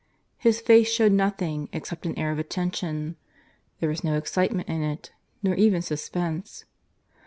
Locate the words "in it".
4.67-5.11